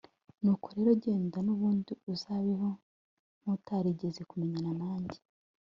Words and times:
nuko 0.41 0.67
rero 0.75 0.91
genda 1.03 1.37
nubundi 1.45 1.91
uzabeho 2.13 2.67
nkutarigeze 3.39 4.21
kumenyana 4.29 4.71
nanjye 4.81 5.19